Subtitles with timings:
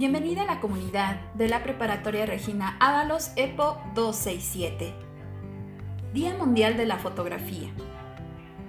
[0.00, 4.94] Bienvenida a la comunidad de la Preparatoria Regina Ábalos EPO 267.
[6.14, 7.68] Día Mundial de la Fotografía.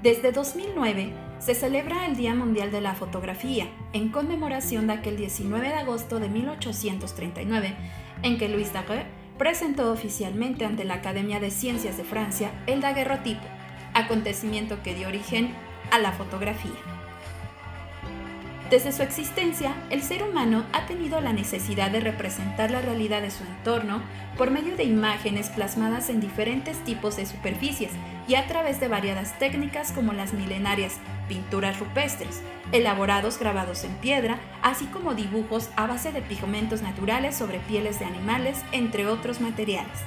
[0.03, 5.69] Desde 2009 se celebra el Día Mundial de la Fotografía en conmemoración de aquel 19
[5.69, 7.75] de agosto de 1839
[8.23, 9.05] en que Louis Daguerre
[9.37, 13.47] presentó oficialmente ante la Academia de Ciencias de Francia el daguerrotipo,
[13.93, 15.53] acontecimiento que dio origen
[15.91, 16.75] a la fotografía.
[18.71, 23.29] Desde su existencia, el ser humano ha tenido la necesidad de representar la realidad de
[23.29, 24.01] su entorno
[24.37, 27.91] por medio de imágenes plasmadas en diferentes tipos de superficies
[28.29, 34.39] y a través de variadas técnicas como las milenarias pinturas rupestres, elaborados grabados en piedra,
[34.61, 39.99] así como dibujos a base de pigmentos naturales sobre pieles de animales, entre otros materiales.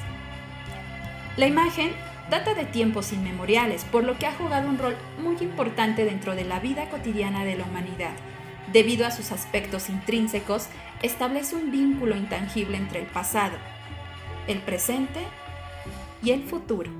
[1.37, 1.93] La imagen
[2.31, 6.45] data de tiempos inmemoriales, por lo que ha jugado un rol muy importante dentro de
[6.45, 8.15] la vida cotidiana de la humanidad
[8.73, 10.69] debido a sus aspectos intrínsecos,
[11.03, 13.57] establece un vínculo intangible entre el pasado,
[14.47, 15.21] el presente
[16.23, 16.91] y el futuro.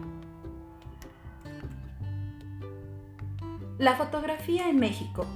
[3.79, 5.27] La fotografía en México.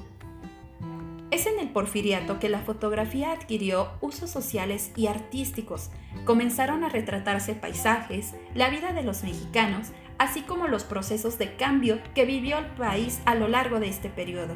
[1.31, 5.91] Es en el porfiriato que la fotografía adquirió usos sociales y artísticos.
[6.25, 11.99] Comenzaron a retratarse paisajes, la vida de los mexicanos, así como los procesos de cambio
[12.15, 14.55] que vivió el país a lo largo de este periodo.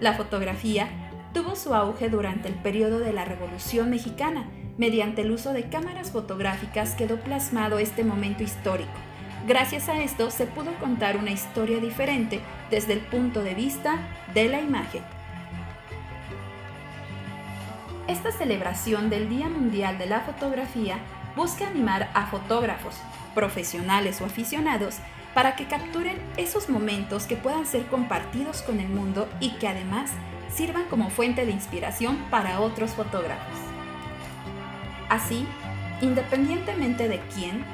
[0.00, 1.07] La fotografía
[1.38, 4.48] tuvo su auge durante el periodo de la Revolución Mexicana.
[4.76, 8.90] Mediante el uso de cámaras fotográficas quedó plasmado este momento histórico.
[9.46, 12.40] Gracias a esto se pudo contar una historia diferente
[12.72, 14.00] desde el punto de vista
[14.34, 15.04] de la imagen.
[18.08, 20.98] Esta celebración del Día Mundial de la Fotografía
[21.36, 22.96] busca animar a fotógrafos,
[23.36, 24.96] profesionales o aficionados,
[25.38, 30.10] para que capturen esos momentos que puedan ser compartidos con el mundo y que además
[30.52, 33.56] sirvan como fuente de inspiración para otros fotógrafos.
[35.08, 35.46] Así,
[36.00, 37.64] independientemente de quién,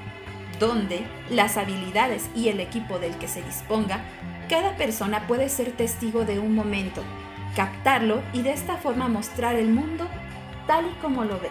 [0.60, 4.04] dónde, las habilidades y el equipo del que se disponga,
[4.50, 7.02] cada persona puede ser testigo de un momento,
[7.56, 10.06] captarlo y de esta forma mostrar el mundo
[10.66, 11.48] tal y como lo ve.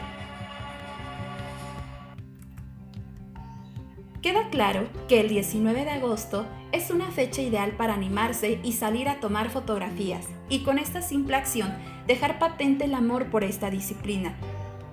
[4.23, 9.09] Queda claro que el 19 de agosto es una fecha ideal para animarse y salir
[9.09, 11.75] a tomar fotografías y con esta simple acción
[12.07, 14.33] dejar patente el amor por esta disciplina.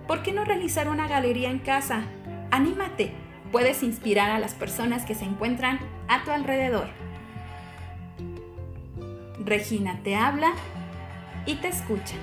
[0.09, 2.03] ¿Por qué no realizar una galería en casa?
[2.51, 3.13] Anímate,
[3.53, 6.89] puedes inspirar a las personas que se encuentran a tu alrededor.
[9.39, 10.55] Regina te habla
[11.47, 12.17] y te escucha.